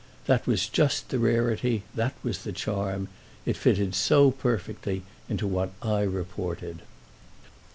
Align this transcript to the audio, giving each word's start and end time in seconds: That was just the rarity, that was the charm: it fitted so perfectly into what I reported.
That 0.25 0.47
was 0.47 0.67
just 0.67 1.09
the 1.09 1.19
rarity, 1.19 1.83
that 1.93 2.15
was 2.23 2.39
the 2.43 2.51
charm: 2.51 3.07
it 3.45 3.55
fitted 3.55 3.93
so 3.93 4.31
perfectly 4.31 5.03
into 5.29 5.45
what 5.45 5.73
I 5.79 6.01
reported. 6.01 6.81